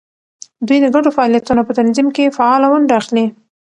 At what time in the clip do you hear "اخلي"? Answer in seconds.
3.01-3.25